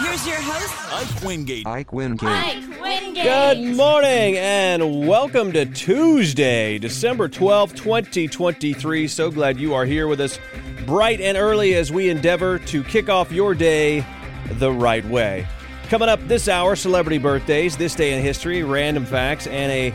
Here's 0.00 0.26
your 0.26 0.40
host. 0.40 0.94
Ike 0.94 1.22
Wingate. 1.22 1.66
Ike 1.66 1.92
Wingate. 1.92 2.22
Mike 2.22 2.80
Wingate. 2.80 3.22
Good 3.22 3.76
morning 3.76 4.38
and 4.38 5.06
welcome 5.06 5.52
to 5.52 5.66
Tuesday, 5.66 6.78
December 6.78 7.28
12th, 7.28 7.76
2023. 7.76 9.06
So 9.06 9.30
glad 9.30 9.60
you 9.60 9.74
are 9.74 9.84
here 9.84 10.08
with 10.08 10.22
us 10.22 10.38
bright 10.86 11.20
and 11.20 11.36
early 11.36 11.74
as 11.74 11.92
we 11.92 12.08
endeavor 12.08 12.58
to 12.60 12.82
kick 12.82 13.10
off 13.10 13.30
your 13.30 13.54
day 13.54 14.06
the 14.52 14.72
right 14.72 15.04
way. 15.04 15.46
Coming 15.90 16.08
up 16.08 16.26
this 16.26 16.48
hour, 16.48 16.76
celebrity 16.76 17.18
birthdays, 17.18 17.76
this 17.76 17.94
day 17.94 18.14
in 18.16 18.22
history, 18.22 18.62
random 18.62 19.04
facts, 19.04 19.46
and 19.48 19.70
a 19.70 19.94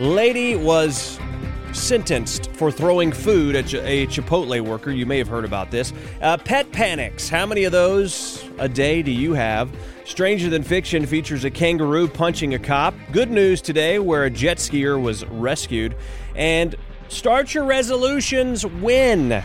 lady 0.00 0.56
was 0.56 1.20
sentenced 1.74 2.50
for 2.52 2.70
throwing 2.70 3.12
food 3.12 3.56
at 3.56 3.72
a 3.74 4.06
Chipotle 4.06 4.60
worker. 4.60 4.90
You 4.90 5.06
may 5.06 5.18
have 5.18 5.28
heard 5.28 5.44
about 5.44 5.70
this. 5.70 5.92
Uh, 6.22 6.36
pet 6.36 6.70
panics. 6.72 7.28
How 7.28 7.46
many 7.46 7.64
of 7.64 7.72
those 7.72 8.48
a 8.58 8.68
day 8.68 9.02
do 9.02 9.10
you 9.10 9.34
have? 9.34 9.70
Stranger 10.04 10.50
Than 10.50 10.62
Fiction 10.62 11.06
features 11.06 11.44
a 11.44 11.50
kangaroo 11.50 12.08
punching 12.08 12.54
a 12.54 12.58
cop. 12.58 12.94
Good 13.12 13.30
news 13.30 13.60
today, 13.60 13.98
where 13.98 14.24
a 14.24 14.30
jet 14.30 14.58
skier 14.58 15.00
was 15.00 15.24
rescued. 15.26 15.96
And 16.34 16.74
start 17.08 17.54
your 17.54 17.64
resolutions 17.64 18.64
when. 18.66 19.42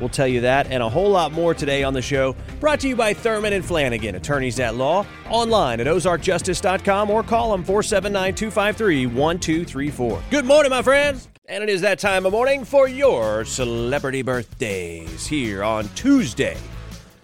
We'll 0.00 0.08
tell 0.08 0.26
you 0.26 0.40
that 0.40 0.68
and 0.70 0.82
a 0.82 0.88
whole 0.88 1.10
lot 1.10 1.30
more 1.30 1.54
today 1.54 1.84
on 1.84 1.92
the 1.92 2.02
show. 2.02 2.34
Brought 2.58 2.80
to 2.80 2.88
you 2.88 2.96
by 2.96 3.12
Thurman 3.12 3.52
and 3.52 3.64
Flanagan, 3.64 4.14
attorneys 4.14 4.58
at 4.58 4.74
law, 4.74 5.06
online 5.28 5.80
at 5.80 5.86
ozarkjustice.com 5.86 7.10
or 7.10 7.22
call 7.22 7.52
them 7.52 7.62
479 7.62 8.34
253 8.34 9.06
1234. 9.06 10.22
Good 10.30 10.46
morning, 10.46 10.70
my 10.70 10.82
friends. 10.82 11.28
And 11.50 11.64
it 11.64 11.68
is 11.68 11.80
that 11.80 11.98
time 11.98 12.26
of 12.26 12.32
morning 12.32 12.64
for 12.64 12.86
your 12.86 13.44
celebrity 13.44 14.22
birthdays 14.22 15.26
here 15.26 15.64
on 15.64 15.88
Tuesday, 15.96 16.56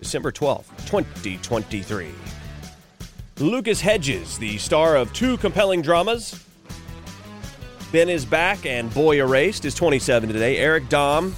December 0.00 0.32
12th, 0.32 0.66
2023. 0.88 2.10
Lucas 3.38 3.80
Hedges, 3.80 4.36
the 4.36 4.58
star 4.58 4.96
of 4.96 5.12
two 5.12 5.36
compelling 5.36 5.80
dramas, 5.80 6.44
Ben 7.92 8.08
is 8.08 8.24
back 8.24 8.66
and 8.66 8.92
Boy 8.92 9.20
Erased 9.20 9.64
is 9.64 9.76
27 9.76 10.32
today. 10.32 10.56
Eric 10.56 10.86
Dahm, 10.86 11.32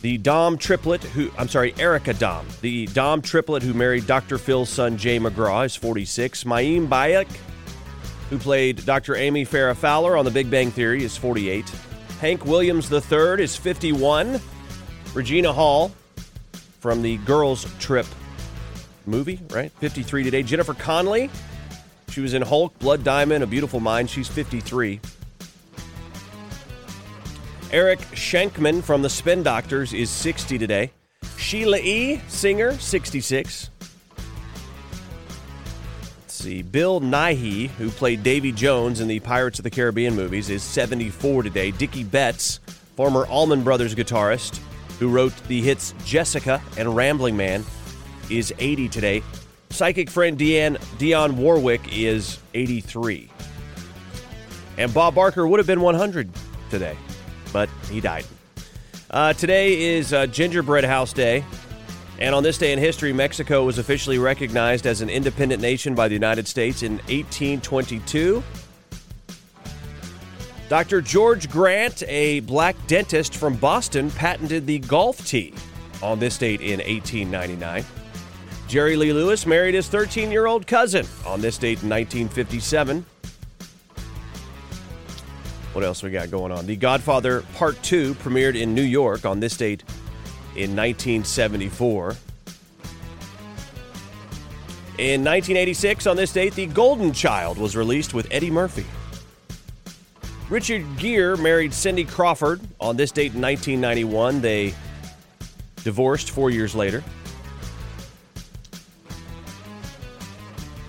the 0.00 0.18
Dahm 0.18 0.58
triplet 0.58 1.04
who 1.04 1.30
I'm 1.38 1.46
sorry, 1.46 1.76
Erica 1.78 2.12
Dahm, 2.12 2.60
the 2.60 2.88
Dahm 2.88 3.22
triplet 3.22 3.62
who 3.62 3.72
married 3.72 4.08
Dr. 4.08 4.36
Phil's 4.36 4.68
son 4.68 4.96
Jay 4.96 5.20
McGraw 5.20 5.64
is 5.64 5.76
46. 5.76 6.42
Mayim 6.42 6.88
Bialik, 6.88 7.28
who 8.32 8.38
played 8.38 8.86
Dr. 8.86 9.14
Amy 9.14 9.44
Farrah 9.44 9.76
Fowler 9.76 10.16
on 10.16 10.24
The 10.24 10.30
Big 10.30 10.50
Bang 10.50 10.70
Theory, 10.70 11.04
is 11.04 11.18
48. 11.18 11.68
Hank 12.18 12.46
Williams 12.46 12.90
III 12.90 13.42
is 13.42 13.54
51. 13.56 14.40
Regina 15.12 15.52
Hall 15.52 15.92
from 16.80 17.02
the 17.02 17.18
Girls 17.18 17.66
Trip 17.78 18.06
movie, 19.04 19.38
right? 19.50 19.70
53 19.72 20.24
today. 20.24 20.42
Jennifer 20.42 20.72
Connelly, 20.72 21.28
she 22.08 22.22
was 22.22 22.32
in 22.32 22.40
Hulk, 22.40 22.78
Blood 22.78 23.04
Diamond, 23.04 23.44
A 23.44 23.46
Beautiful 23.46 23.80
Mind. 23.80 24.08
She's 24.08 24.28
53. 24.28 24.98
Eric 27.70 27.98
Schenkman 28.12 28.82
from 28.82 29.02
the 29.02 29.10
Spin 29.10 29.42
Doctors 29.42 29.92
is 29.92 30.08
60 30.08 30.56
today. 30.56 30.90
Sheila 31.36 31.80
E., 31.80 32.22
singer, 32.28 32.78
66. 32.78 33.68
See. 36.42 36.62
Bill 36.62 37.00
Nighy, 37.00 37.68
who 37.68 37.88
played 37.88 38.24
Davy 38.24 38.50
Jones 38.50 38.98
in 38.98 39.06
the 39.06 39.20
Pirates 39.20 39.60
of 39.60 39.62
the 39.62 39.70
Caribbean 39.70 40.16
movies, 40.16 40.50
is 40.50 40.64
74 40.64 41.44
today. 41.44 41.70
Dickey 41.70 42.02
Betts, 42.02 42.58
former 42.96 43.26
Allman 43.26 43.62
Brothers 43.62 43.94
guitarist, 43.94 44.58
who 44.98 45.08
wrote 45.08 45.32
the 45.46 45.62
hits 45.62 45.94
Jessica 46.04 46.60
and 46.76 46.96
Rambling 46.96 47.36
Man, 47.36 47.64
is 48.28 48.52
80 48.58 48.88
today. 48.88 49.22
Psychic 49.70 50.10
friend 50.10 50.36
Deanne, 50.36 50.78
Dionne 50.98 51.34
Warwick 51.34 51.96
is 51.96 52.40
83. 52.54 53.30
And 54.78 54.92
Bob 54.92 55.14
Barker 55.14 55.46
would 55.46 55.60
have 55.60 55.66
been 55.68 55.80
100 55.80 56.28
today, 56.70 56.96
but 57.52 57.68
he 57.88 58.00
died. 58.00 58.24
Uh, 59.08 59.32
today 59.32 59.94
is 59.94 60.12
uh, 60.12 60.26
Gingerbread 60.26 60.82
House 60.82 61.12
Day. 61.12 61.44
And 62.22 62.36
on 62.36 62.44
this 62.44 62.56
day 62.56 62.72
in 62.72 62.78
history, 62.78 63.12
Mexico 63.12 63.64
was 63.64 63.78
officially 63.78 64.16
recognized 64.16 64.86
as 64.86 65.00
an 65.00 65.10
independent 65.10 65.60
nation 65.60 65.96
by 65.96 66.06
the 66.06 66.14
United 66.14 66.46
States 66.46 66.84
in 66.84 66.98
1822. 67.08 68.40
Dr. 70.68 71.00
George 71.00 71.50
Grant, 71.50 72.04
a 72.06 72.38
black 72.40 72.76
dentist 72.86 73.34
from 73.34 73.56
Boston, 73.56 74.08
patented 74.12 74.68
the 74.68 74.78
golf 74.78 75.26
tee 75.26 75.52
on 76.00 76.20
this 76.20 76.38
date 76.38 76.60
in 76.60 76.78
1899. 76.78 77.84
Jerry 78.68 78.94
Lee 78.94 79.12
Lewis 79.12 79.44
married 79.44 79.74
his 79.74 79.88
13 79.88 80.30
year 80.30 80.46
old 80.46 80.64
cousin 80.64 81.04
on 81.26 81.40
this 81.40 81.58
date 81.58 81.82
in 81.82 81.88
1957. 81.88 83.04
What 85.72 85.84
else 85.84 86.04
we 86.04 86.10
got 86.10 86.30
going 86.30 86.52
on? 86.52 86.66
The 86.66 86.76
Godfather 86.76 87.42
Part 87.56 87.82
2 87.82 88.14
premiered 88.14 88.54
in 88.54 88.76
New 88.76 88.82
York 88.82 89.26
on 89.26 89.40
this 89.40 89.56
date 89.56 89.82
in 90.54 90.76
1974. 90.76 92.16
In 94.98 95.24
1986, 95.24 96.06
on 96.06 96.16
this 96.16 96.32
date, 96.32 96.54
The 96.54 96.66
Golden 96.66 97.12
Child 97.12 97.58
was 97.58 97.74
released 97.74 98.14
with 98.14 98.28
Eddie 98.30 98.50
Murphy. 98.50 98.84
Richard 100.50 100.84
Gere 100.98 101.36
married 101.38 101.72
Cindy 101.72 102.04
Crawford 102.04 102.60
on 102.78 102.96
this 102.96 103.10
date 103.10 103.34
in 103.34 103.40
1991. 103.40 104.42
They 104.42 104.74
divorced 105.82 106.30
four 106.30 106.50
years 106.50 106.74
later. 106.74 107.02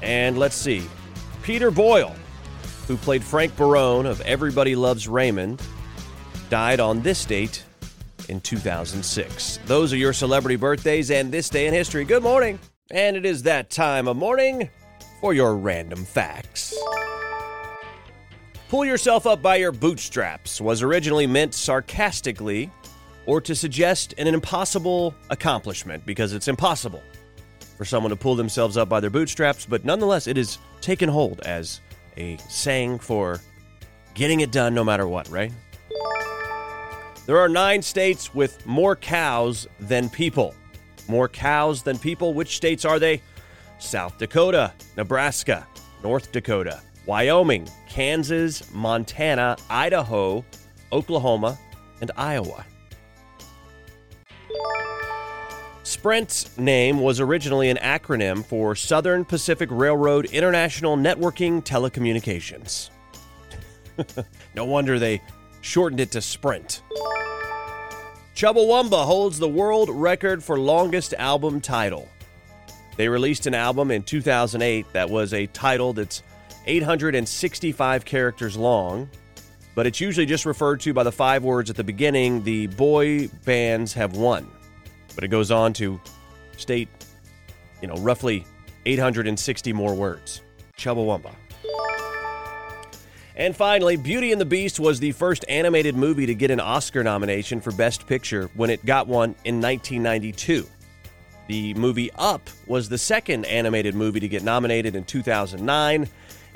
And 0.01 0.37
let's 0.37 0.55
see. 0.55 0.83
Peter 1.43 1.71
Boyle, 1.71 2.13
who 2.87 2.97
played 2.97 3.23
Frank 3.23 3.55
Barone 3.55 4.05
of 4.05 4.19
Everybody 4.21 4.75
Loves 4.75 5.07
Raymond, 5.07 5.61
died 6.49 6.81
on 6.81 7.01
this 7.01 7.23
date 7.23 7.63
in 8.33 8.41
2006. 8.41 9.59
Those 9.65 9.93
are 9.93 9.97
your 9.97 10.11
celebrity 10.11 10.55
birthdays 10.55 11.11
and 11.11 11.31
this 11.31 11.49
day 11.49 11.67
in 11.67 11.73
history. 11.73 12.03
Good 12.03 12.23
morning. 12.23 12.59
And 12.91 13.15
it 13.15 13.25
is 13.25 13.43
that 13.43 13.69
time 13.69 14.07
of 14.07 14.17
morning 14.17 14.69
for 15.21 15.33
your 15.33 15.55
random 15.55 16.03
facts. 16.03 16.75
Pull 18.69 18.85
yourself 18.85 19.27
up 19.27 19.41
by 19.41 19.57
your 19.57 19.71
bootstraps 19.71 20.59
was 20.59 20.81
originally 20.81 21.27
meant 21.27 21.53
sarcastically 21.53 22.71
or 23.27 23.39
to 23.39 23.55
suggest 23.55 24.15
an 24.17 24.27
impossible 24.27 25.13
accomplishment 25.29 26.03
because 26.05 26.33
it's 26.33 26.47
impossible 26.47 27.03
for 27.77 27.85
someone 27.85 28.09
to 28.09 28.15
pull 28.15 28.35
themselves 28.35 28.77
up 28.77 28.89
by 28.89 28.99
their 28.99 29.09
bootstraps, 29.11 29.65
but 29.65 29.85
nonetheless, 29.85 30.27
it 30.27 30.37
is 30.37 30.57
taken 30.81 31.07
hold 31.07 31.39
as 31.41 31.81
a 32.17 32.37
saying 32.49 32.99
for 32.99 33.39
getting 34.15 34.41
it 34.41 34.51
done 34.51 34.73
no 34.73 34.83
matter 34.83 35.07
what, 35.07 35.29
right? 35.29 35.51
There 37.25 37.39
are 37.39 37.47
nine 37.47 37.81
states 37.81 38.35
with 38.35 38.65
more 38.65 38.97
cows 38.97 39.65
than 39.79 40.09
people. 40.09 40.53
More 41.07 41.29
cows 41.29 41.81
than 41.81 41.97
people. 41.97 42.33
Which 42.33 42.57
states 42.57 42.83
are 42.83 42.99
they? 42.99 43.21
South 43.79 44.17
Dakota, 44.17 44.73
Nebraska, 44.97 45.65
North 46.03 46.31
Dakota, 46.31 46.81
Wyoming, 47.05 47.67
Kansas, 47.87 48.71
Montana, 48.73 49.55
Idaho, 49.69 50.43
Oklahoma, 50.91 51.57
and 52.01 52.11
Iowa. 52.17 52.65
Sprint's 55.83 56.57
name 56.57 56.99
was 56.99 57.19
originally 57.19 57.69
an 57.69 57.77
acronym 57.77 58.43
for 58.43 58.75
Southern 58.75 59.23
Pacific 59.23 59.69
Railroad 59.71 60.25
International 60.25 60.97
Networking 60.97 61.63
Telecommunications. 61.63 62.89
no 64.55 64.65
wonder 64.65 64.99
they 64.99 65.21
shortened 65.61 65.99
it 65.99 66.11
to 66.11 66.21
Sprint. 66.21 66.81
Chumbawamba 68.43 69.05
holds 69.05 69.39
the 69.39 69.47
world 69.47 69.89
record 69.89 70.43
for 70.43 70.59
longest 70.59 71.13
album 71.13 71.61
title. 71.61 72.09
They 72.97 73.07
released 73.07 73.47
an 73.47 73.53
album 73.53 73.89
in 73.89 74.03
2008 74.03 74.85
that 74.91 75.09
was 75.09 75.33
a 75.33 75.47
title 75.47 75.93
that's 75.93 76.23
865 76.65 78.03
characters 78.03 78.57
long, 78.57 79.09
but 79.75 79.87
it's 79.87 80.01
usually 80.01 80.25
just 80.25 80.45
referred 80.45 80.81
to 80.81 80.93
by 80.93 81.03
the 81.03 81.11
five 81.13 81.45
words 81.45 81.69
at 81.69 81.77
the 81.77 81.85
beginning 81.85 82.43
the 82.43 82.67
boy 82.67 83.29
bands 83.45 83.93
have 83.93 84.17
won. 84.17 84.51
But 85.15 85.23
it 85.23 85.29
goes 85.29 85.49
on 85.49 85.71
to 85.75 86.01
state, 86.57 86.89
you 87.81 87.87
know, 87.87 87.95
roughly 87.95 88.45
860 88.85 89.71
more 89.71 89.93
words. 89.93 90.41
Chumbawamba. 90.77 91.33
And 93.35 93.55
finally, 93.55 93.95
Beauty 93.95 94.31
and 94.31 94.39
the 94.39 94.45
Beast 94.45 94.79
was 94.79 94.99
the 94.99 95.11
first 95.11 95.43
animated 95.49 95.95
movie 95.95 96.27
to 96.27 96.35
get 96.35 96.51
an 96.51 96.59
Oscar 96.59 97.03
nomination 97.03 97.61
for 97.61 97.71
Best 97.71 98.05
Picture 98.05 98.49
when 98.53 98.69
it 98.69 98.85
got 98.85 99.07
one 99.07 99.35
in 99.43 99.59
1992. 99.59 100.67
The 101.47 101.73
movie 101.73 102.11
Up 102.15 102.47
was 102.67 102.87
the 102.87 102.97
second 102.97 103.45
animated 103.45 103.95
movie 103.95 104.19
to 104.19 104.27
get 104.27 104.43
nominated 104.43 104.95
in 104.95 105.03
2009, 105.03 106.07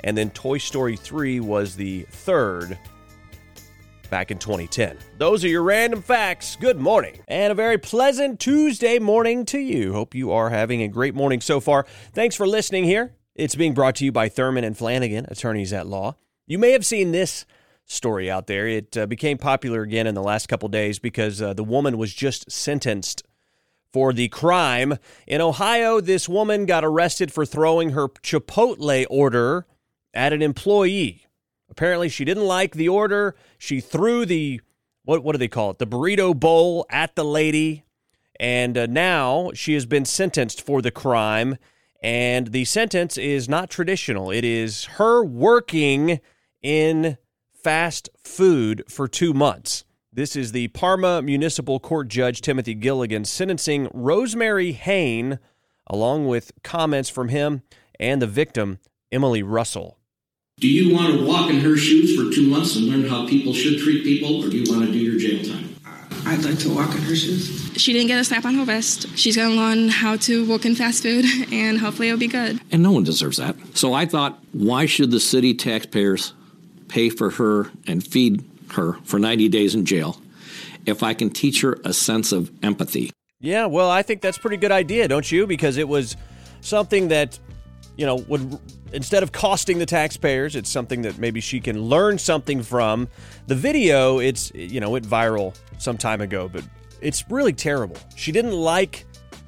and 0.04 0.16
then 0.16 0.30
Toy 0.30 0.58
Story 0.58 0.96
3 0.96 1.40
was 1.40 1.74
the 1.74 2.02
third 2.10 2.78
back 4.08 4.30
in 4.30 4.38
2010. 4.38 4.96
Those 5.18 5.44
are 5.44 5.48
your 5.48 5.62
random 5.62 6.00
facts. 6.00 6.56
Good 6.56 6.78
morning. 6.78 7.20
And 7.28 7.52
a 7.52 7.54
very 7.54 7.76
pleasant 7.76 8.40
Tuesday 8.40 8.98
morning 8.98 9.44
to 9.46 9.58
you. 9.58 9.92
Hope 9.92 10.14
you 10.14 10.30
are 10.32 10.48
having 10.48 10.82
a 10.82 10.88
great 10.88 11.14
morning 11.14 11.40
so 11.40 11.60
far. 11.60 11.84
Thanks 12.12 12.36
for 12.36 12.46
listening 12.46 12.84
here. 12.84 13.12
It's 13.34 13.54
being 13.54 13.74
brought 13.74 13.96
to 13.96 14.04
you 14.04 14.12
by 14.12 14.28
Thurman 14.28 14.64
and 14.64 14.76
Flanagan, 14.76 15.26
attorneys 15.28 15.72
at 15.72 15.86
law. 15.86 16.16
You 16.48 16.58
may 16.58 16.72
have 16.72 16.86
seen 16.86 17.12
this 17.12 17.44
story 17.84 18.30
out 18.30 18.46
there. 18.46 18.66
It 18.66 18.96
uh, 18.96 19.04
became 19.04 19.36
popular 19.36 19.82
again 19.82 20.06
in 20.06 20.14
the 20.14 20.22
last 20.22 20.48
couple 20.48 20.70
days 20.70 20.98
because 20.98 21.42
uh, 21.42 21.52
the 21.52 21.62
woman 21.62 21.98
was 21.98 22.14
just 22.14 22.50
sentenced 22.50 23.22
for 23.92 24.14
the 24.14 24.28
crime. 24.28 24.96
In 25.26 25.42
Ohio, 25.42 26.00
this 26.00 26.26
woman 26.26 26.64
got 26.64 26.86
arrested 26.86 27.30
for 27.30 27.44
throwing 27.44 27.90
her 27.90 28.08
Chipotle 28.08 29.04
order 29.10 29.66
at 30.14 30.32
an 30.32 30.40
employee. 30.40 31.26
Apparently, 31.68 32.08
she 32.08 32.24
didn't 32.24 32.46
like 32.46 32.72
the 32.72 32.88
order. 32.88 33.36
She 33.58 33.82
threw 33.82 34.24
the 34.24 34.62
what 35.04 35.22
what 35.22 35.32
do 35.32 35.38
they 35.38 35.48
call 35.48 35.72
it? 35.72 35.78
The 35.78 35.86
burrito 35.86 36.38
bowl 36.38 36.86
at 36.88 37.14
the 37.14 37.26
lady, 37.26 37.84
and 38.40 38.78
uh, 38.78 38.86
now 38.86 39.50
she 39.52 39.74
has 39.74 39.84
been 39.84 40.06
sentenced 40.06 40.64
for 40.64 40.80
the 40.80 40.90
crime. 40.90 41.58
And 42.02 42.52
the 42.52 42.64
sentence 42.64 43.18
is 43.18 43.50
not 43.50 43.68
traditional. 43.68 44.30
It 44.30 44.44
is 44.44 44.84
her 44.84 45.22
working 45.22 46.20
in 46.62 47.18
fast 47.52 48.08
food 48.22 48.84
for 48.88 49.08
two 49.08 49.32
months. 49.32 49.84
This 50.12 50.34
is 50.34 50.52
the 50.52 50.68
Parma 50.68 51.22
Municipal 51.22 51.78
Court 51.78 52.08
Judge 52.08 52.40
Timothy 52.40 52.74
Gilligan 52.74 53.24
sentencing 53.24 53.88
Rosemary 53.92 54.72
Hayne, 54.72 55.38
along 55.86 56.26
with 56.26 56.52
comments 56.64 57.08
from 57.08 57.28
him 57.28 57.62
and 58.00 58.20
the 58.20 58.26
victim, 58.26 58.78
Emily 59.12 59.42
Russell. 59.42 59.98
Do 60.60 60.68
you 60.68 60.92
want 60.92 61.14
to 61.14 61.24
walk 61.24 61.50
in 61.50 61.60
her 61.60 61.76
shoes 61.76 62.16
for 62.16 62.34
two 62.34 62.48
months 62.48 62.74
and 62.74 62.86
learn 62.86 63.08
how 63.08 63.28
people 63.28 63.52
should 63.52 63.78
treat 63.78 64.02
people, 64.02 64.44
or 64.44 64.48
do 64.48 64.58
you 64.58 64.72
want 64.72 64.86
to 64.86 64.92
do 64.92 64.98
your 64.98 65.18
jail 65.18 65.44
time? 65.44 65.76
I'd 66.26 66.44
like 66.44 66.58
to 66.60 66.74
walk 66.74 66.90
in 66.96 67.02
her 67.02 67.14
shoes. 67.14 67.70
She 67.76 67.92
didn't 67.92 68.08
get 68.08 68.18
a 68.18 68.24
slap 68.24 68.44
on 68.44 68.54
her 68.54 68.64
vest. 68.64 69.16
She's 69.16 69.36
going 69.36 69.50
to 69.50 69.56
learn 69.56 69.88
how 69.88 70.16
to 70.16 70.48
work 70.50 70.66
in 70.66 70.74
fast 70.74 71.02
food, 71.02 71.24
and 71.52 71.78
hopefully 71.78 72.08
it'll 72.08 72.18
be 72.18 72.26
good. 72.26 72.60
And 72.72 72.82
no 72.82 72.92
one 72.92 73.04
deserves 73.04 73.36
that. 73.36 73.56
So 73.74 73.94
I 73.94 74.04
thought, 74.04 74.38
why 74.52 74.86
should 74.86 75.10
the 75.10 75.20
city 75.20 75.54
taxpayers 75.54 76.32
pay 76.88 77.10
for 77.10 77.30
her 77.30 77.70
and 77.86 78.04
feed 78.04 78.44
her 78.72 78.94
for 79.04 79.18
90 79.18 79.48
days 79.48 79.74
in 79.74 79.84
jail 79.84 80.20
if 80.86 81.02
I 81.02 81.14
can 81.14 81.30
teach 81.30 81.60
her 81.60 81.78
a 81.84 81.92
sense 81.92 82.32
of 82.32 82.50
empathy? 82.62 83.10
Yeah, 83.40 83.66
well, 83.66 83.90
I 83.90 84.02
think 84.02 84.20
that's 84.20 84.38
pretty 84.38 84.56
good 84.56 84.72
idea, 84.72 85.06
don't 85.06 85.30
you? 85.30 85.46
Because 85.46 85.76
it 85.76 85.88
was 85.88 86.16
something 86.60 87.08
that, 87.08 87.38
you 87.96 88.04
know, 88.04 88.16
would 88.16 88.58
instead 88.92 89.22
of 89.22 89.32
costing 89.32 89.78
the 89.78 89.86
taxpayers, 89.86 90.56
it's 90.56 90.70
something 90.70 91.02
that 91.02 91.18
maybe 91.18 91.40
she 91.40 91.60
can 91.60 91.82
learn 91.82 92.18
something 92.18 92.62
from. 92.62 93.08
The 93.46 93.54
video, 93.54 94.18
it's, 94.18 94.50
you 94.54 94.80
know, 94.80 94.90
went 94.90 95.06
viral 95.06 95.56
some 95.78 95.98
time 95.98 96.20
ago, 96.20 96.48
but 96.48 96.64
it's 97.00 97.28
really 97.30 97.52
terrible. 97.52 97.96
She 98.16 98.32
didn't 98.32 98.52
like 98.52 99.04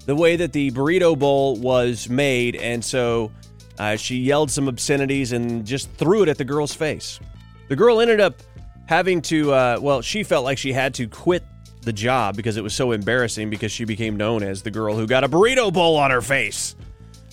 the 0.07 0.15
way 0.15 0.37
that 0.37 0.53
the 0.53 0.71
burrito 0.71 1.19
bowl 1.19 1.57
was 1.57 2.09
made, 2.09 2.57
and 2.57 2.85
so 2.85 3.33
uh, 3.79 3.97
she 3.97 4.17
yelled 4.17 4.51
some 4.51 4.69
obscenities 4.69 5.33
and 5.33 5.67
just 5.67 5.91
threw 5.93 6.23
it 6.23 6.29
at 6.29 6.39
the 6.39 6.45
girl's 6.45 6.75
face. 6.75 7.21
The 7.71 7.77
girl 7.77 8.01
ended 8.01 8.21
up 8.21 8.43
having 8.87 9.23
to, 9.23 9.53
uh, 9.53 9.79
well, 9.81 10.03
she 10.03 10.25
felt 10.25 10.45
like 10.45 10.59
she 10.59 10.73
had 10.73 10.93
to 10.95 11.07
quit 11.07 11.45
the 11.83 11.93
job 11.93 12.35
because 12.35 12.57
it 12.57 12.65
was 12.65 12.75
so 12.75 12.91
embarrassing 12.91 13.49
because 13.49 13.71
she 13.71 13.85
became 13.85 14.17
known 14.17 14.43
as 14.43 14.61
the 14.63 14.73
girl 14.73 14.97
who 14.97 15.07
got 15.07 15.23
a 15.23 15.29
burrito 15.29 15.73
bowl 15.73 15.97
on 15.97 16.11
her 16.11 16.21
face. 16.21 16.75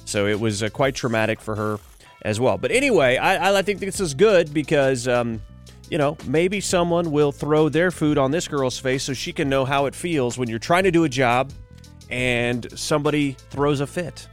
So 0.06 0.28
it 0.28 0.40
was 0.40 0.62
uh, 0.62 0.70
quite 0.70 0.94
traumatic 0.94 1.42
for 1.42 1.56
her 1.56 1.80
as 2.22 2.40
well. 2.40 2.60
But 2.60 2.70
anyway, 2.70 3.18
I, 3.18 3.58
I 3.58 3.62
think 3.64 3.80
this 3.80 4.00
is 4.00 4.14
good 4.14 4.54
because, 4.54 5.08
um, 5.08 5.42
you 5.90 5.98
know, 5.98 6.16
maybe 6.28 6.62
someone 6.62 7.10
will 7.10 7.32
throw 7.32 7.68
their 7.68 7.90
food 7.90 8.20
on 8.20 8.30
this 8.30 8.48
girl's 8.48 8.78
face 8.78 9.02
so 9.06 9.14
she 9.14 9.34
can 9.34 9.50
know 9.50 9.66
how 9.66 9.88
it 9.88 9.96
feels 9.96 10.38
when 10.38 10.48
you're 10.48 10.60
trying 10.60 10.84
to 10.84 10.92
do 10.92 11.04
a 11.04 11.10
job 11.10 11.52
and 12.12 12.68
somebody 12.78 13.36
throws 13.50 13.80
a 13.80 13.88
fit. 13.88 14.28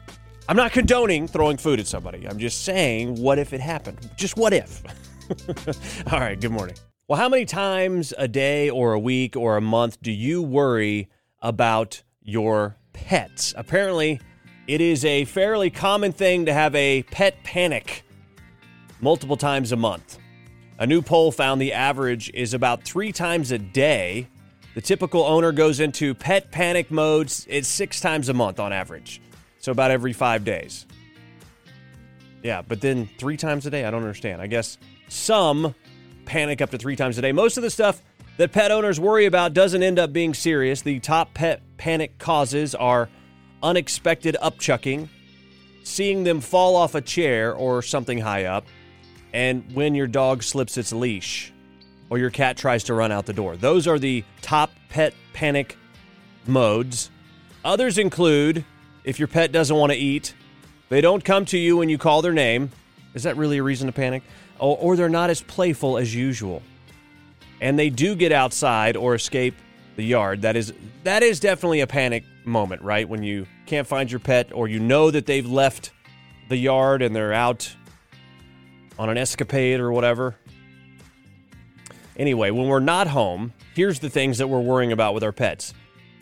I'm 0.50 0.56
not 0.56 0.72
condoning 0.72 1.28
throwing 1.28 1.56
food 1.56 1.80
at 1.80 1.86
somebody. 1.86 2.28
I'm 2.28 2.38
just 2.38 2.62
saying, 2.62 3.14
what 3.14 3.38
if 3.38 3.54
it 3.54 3.62
happened? 3.62 4.10
Just 4.18 4.36
what 4.36 4.52
if? 4.52 4.82
All 6.12 6.21
right, 6.21 6.41
good 6.41 6.50
morning. 6.50 6.76
Well, 7.09 7.19
how 7.19 7.29
many 7.29 7.44
times 7.44 8.12
a 8.17 8.29
day 8.29 8.71
or 8.71 8.93
a 8.93 8.99
week 8.99 9.37
or 9.37 9.56
a 9.56 9.61
month 9.61 10.00
do 10.03 10.11
you 10.11 10.43
worry 10.43 11.09
about 11.41 12.03
your 12.23 12.76
pets? 12.93 13.55
Apparently, 13.56 14.21
it 14.67 14.81
is 14.81 15.05
a 15.05 15.25
fairly 15.26 15.71
common 15.71 16.12
thing 16.12 16.47
to 16.47 16.53
have 16.53 16.75
a 16.75 17.03
pet 17.05 17.43
panic 17.44 18.05
multiple 19.00 19.37
times 19.37 19.73
a 19.73 19.76
month. 19.76 20.19
A 20.79 20.87
new 20.87 21.03
poll 21.03 21.31
found 21.31 21.61
the 21.61 21.73
average 21.73 22.31
is 22.35 22.55
about 22.55 22.82
three 22.82 23.12
times 23.12 23.53
a 23.53 23.59
day. 23.59 24.29
The 24.75 24.81
typical 24.81 25.23
owner 25.23 25.53
goes 25.53 25.81
into 25.81 26.15
pet 26.15 26.50
panic 26.50 26.91
modes. 26.91 27.47
It's 27.49 27.69
six 27.69 28.00
times 28.00 28.29
a 28.29 28.35
month 28.35 28.59
on 28.59 28.73
average. 28.73 29.21
So 29.59 29.73
about 29.73 29.91
every 29.91 30.12
five 30.12 30.44
days. 30.44 30.87
Yeah, 32.43 32.61
but 32.61 32.81
then 32.81 33.09
three 33.19 33.37
times 33.37 33.64
a 33.66 33.71
day? 33.71 33.85
I 33.85 33.90
don't 33.90 34.02
understand. 34.02 34.43
I 34.43 34.47
guess 34.47 34.76
some 35.08 35.75
panic 36.25 36.61
up 36.61 36.70
to 36.70 36.78
three 36.78 36.96
times 36.96 37.18
a 37.18 37.23
day. 37.23 37.32
Most 37.32 37.56
of 37.56 37.62
the 37.62 37.70
stuff 37.70 38.02
that 38.37 38.52
pet 38.52 38.70
owners 38.70 38.99
worry 38.99 39.26
about 39.26 39.52
doesn't 39.52 39.82
end 39.82 39.99
up 39.99 40.12
being 40.12 40.34
serious. 40.34 40.82
The 40.82 41.00
top 41.00 41.34
pet 41.34 41.62
panic 41.76 42.18
causes 42.18 42.75
are 42.75 43.08
unexpected 43.62 44.37
upchucking, 44.42 45.08
seeing 45.82 46.25
them 46.25 46.40
fall 46.40 46.76
off 46.76 46.94
a 46.94 47.00
chair 47.00 47.54
or 47.54 47.82
something 47.82 48.18
high 48.18 48.44
up, 48.44 48.66
and 49.32 49.64
when 49.75 49.94
your 49.94 50.06
dog 50.06 50.42
slips 50.42 50.76
its 50.76 50.92
leash 50.92 51.52
or 52.11 52.18
your 52.18 52.30
cat 52.30 52.56
tries 52.56 52.84
to 52.84 52.94
run 52.94 53.11
out 53.11 53.26
the 53.26 53.32
door. 53.32 53.56
Those 53.56 53.87
are 53.87 53.99
the 53.99 54.25
top 54.42 54.70
pet 54.88 55.14
panic 55.32 55.76
modes. 56.46 57.11
Others 57.64 57.99
include 57.99 58.64
if 59.04 59.18
your 59.18 59.28
pet 59.28 59.52
doesn't 59.52 59.76
want 59.76 59.92
to 59.92 59.99
eat, 59.99 60.34
they 60.88 61.00
don't 61.00 61.25
come 61.25 61.44
to 61.46 61.58
you 61.58 61.76
when 61.76 61.88
you 61.88 61.99
call 61.99 62.23
their 62.23 62.32
name. 62.32 62.70
Is 63.14 63.23
that 63.23 63.37
really 63.37 63.58
a 63.58 63.62
reason 63.62 63.87
to 63.87 63.92
panic? 63.92 64.23
Or, 64.58 64.76
or 64.78 64.96
they're 64.96 65.08
not 65.08 65.30
as 65.30 65.42
playful 65.42 65.99
as 65.99 66.14
usual. 66.14 66.62
And 67.61 67.78
they 67.78 67.90
do 67.90 68.14
get 68.14 68.32
outside 68.32 68.96
or 68.96 69.14
escape 69.14 69.54
the 69.96 70.04
yard. 70.04 70.42
That 70.42 70.56
is 70.56 70.73
that 71.04 71.23
is 71.23 71.40
definitely 71.40 71.80
a 71.80 71.87
panic 71.87 72.25
moment, 72.44 72.82
right? 72.82 73.08
When 73.08 73.23
you 73.23 73.46
can't 73.66 73.87
find 73.87 74.11
your 74.11 74.20
pet 74.20 74.52
or 74.52 74.68
you 74.68 74.80
know 74.80 75.11
that 75.11 75.26
they've 75.26 75.46
left 75.46 75.92
the 76.49 76.56
yard 76.56 77.02
and 77.02 77.14
they're 77.14 77.32
out 77.32 77.75
on 78.99 79.08
an 79.08 79.16
escapade 79.16 79.80
or 79.80 79.92
whatever. 79.92 80.37
Anyway, 82.16 82.50
when 82.50 82.68
we're 82.68 82.80
not 82.80 83.08
home, 83.08 83.52
here's 83.75 83.99
the 83.99 84.11
things 84.11 84.38
that 84.38 84.49
we're 84.49 84.61
worrying 84.61 84.92
about 84.92 85.14
with 85.14 85.25
our 85.25 85.32
pets. 85.32 85.75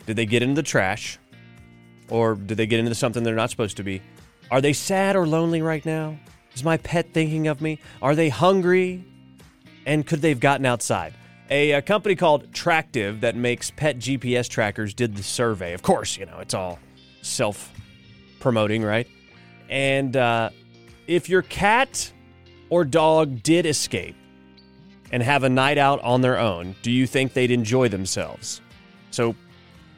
Did 0.05 0.15
they 0.15 0.25
get 0.25 0.41
into 0.41 0.55
the 0.55 0.63
trash? 0.63 1.19
Or 2.09 2.35
did 2.35 2.57
they 2.57 2.65
get 2.65 2.79
into 2.79 2.95
something 2.95 3.23
they're 3.23 3.35
not 3.35 3.49
supposed 3.49 3.77
to 3.77 3.83
be? 3.83 4.01
Are 4.51 4.61
they 4.61 4.73
sad 4.73 5.15
or 5.15 5.27
lonely 5.27 5.61
right 5.61 5.85
now? 5.85 6.17
Is 6.55 6.63
my 6.63 6.77
pet 6.77 7.13
thinking 7.13 7.47
of 7.47 7.61
me? 7.61 7.79
Are 8.01 8.15
they 8.15 8.29
hungry? 8.29 9.05
And 9.85 10.05
could 10.05 10.21
they've 10.21 10.39
gotten 10.39 10.65
outside? 10.65 11.13
A, 11.49 11.71
a 11.71 11.81
company 11.81 12.15
called 12.15 12.53
Tractive 12.53 13.21
that 13.21 13.35
makes 13.35 13.69
pet 13.71 13.99
GPS 13.99 14.47
trackers 14.47 14.93
did 14.93 15.15
the 15.15 15.23
survey. 15.23 15.73
Of 15.73 15.81
course, 15.81 16.17
you 16.17 16.25
know, 16.25 16.39
it's 16.39 16.53
all 16.53 16.79
self 17.21 17.71
promoting, 18.39 18.83
right? 18.83 19.07
And 19.69 20.15
uh, 20.15 20.51
if 21.07 21.29
your 21.29 21.41
cat 21.41 22.11
or 22.69 22.85
dog 22.85 23.43
did 23.43 23.65
escape 23.65 24.15
and 25.11 25.21
have 25.21 25.43
a 25.43 25.49
night 25.49 25.77
out 25.77 26.01
on 26.01 26.21
their 26.21 26.39
own, 26.39 26.75
do 26.81 26.91
you 26.91 27.07
think 27.07 27.33
they'd 27.33 27.51
enjoy 27.51 27.89
themselves? 27.89 28.61
So 29.11 29.35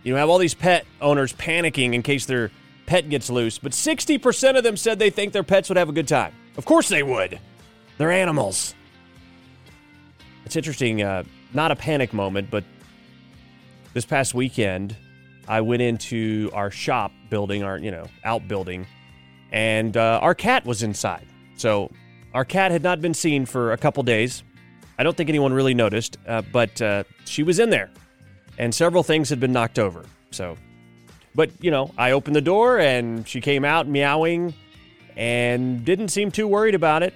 you 0.06 0.14
know, 0.14 0.20
have 0.20 0.30
all 0.30 0.38
these 0.38 0.54
pet 0.54 0.86
owners 1.02 1.34
panicking 1.34 1.94
in 1.94 2.04
case 2.04 2.26
their 2.26 2.52
pet 2.86 3.10
gets 3.10 3.30
loose, 3.30 3.58
but 3.58 3.72
60% 3.72 4.56
of 4.56 4.64
them 4.64 4.78
said 4.78 5.00
they 5.00 5.10
think 5.10 5.34
their 5.34 5.44
pets 5.44 5.68
would 5.68 5.78
have 5.78 5.90
a 5.90 5.94
good 5.94 6.08
time. 6.08 6.34
Of 6.58 6.66
course 6.66 6.90
they 6.90 7.04
would. 7.04 7.40
They're 7.98 8.12
animals. 8.12 8.76
It's 10.46 10.56
interesting, 10.56 11.02
uh, 11.02 11.24
not 11.54 11.72
a 11.72 11.76
panic 11.76 12.14
moment, 12.14 12.50
but 12.52 12.64
this 13.94 14.06
past 14.06 14.34
weekend, 14.34 14.96
I 15.48 15.62
went 15.62 15.82
into 15.82 16.50
our 16.54 16.72
shop 16.72 17.12
building, 17.30 17.64
our, 17.64 17.78
you 17.78 17.92
know, 17.92 18.08
outbuilding, 18.24 18.86
and 19.52 19.96
uh, 19.96 20.20
our 20.22 20.36
cat 20.36 20.66
was 20.66 20.84
inside. 20.84 21.28
So 21.56 21.92
our 22.34 22.46
cat 22.46 22.72
had 22.72 22.84
not 22.84 23.02
been 23.02 23.14
seen 23.14 23.46
for 23.46 23.72
a 23.72 23.78
couple 23.78 24.04
days. 24.04 24.44
I 24.98 25.04
don't 25.04 25.16
think 25.16 25.30
anyone 25.30 25.54
really 25.54 25.74
noticed, 25.74 26.18
uh, 26.28 26.42
but 26.52 26.82
uh, 26.82 27.04
she 27.26 27.44
was 27.44 27.60
in 27.60 27.70
there, 27.70 27.90
and 28.58 28.74
several 28.74 29.04
things 29.04 29.30
had 29.30 29.40
been 29.40 29.52
knocked 29.52 29.80
over. 29.80 30.06
So, 30.32 30.58
but 31.34 31.52
you 31.60 31.72
know, 31.72 31.92
I 31.98 32.12
opened 32.12 32.36
the 32.36 32.42
door 32.42 32.80
and 32.80 33.28
she 33.28 33.42
came 33.42 33.66
out 33.66 33.88
meowing, 33.88 34.54
and 35.16 35.84
didn't 35.86 36.10
seem 36.10 36.32
too 36.32 36.48
worried 36.48 36.76
about 36.76 37.04
it. 37.04 37.14